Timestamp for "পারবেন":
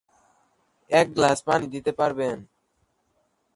1.99-2.37